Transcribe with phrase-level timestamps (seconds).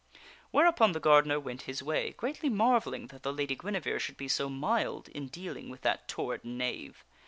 [0.49, 4.49] Whereupon the gardener went his way, greatly marvelling that the Lady Guinevere should be so
[4.49, 7.03] mild in dealing with that toward knave.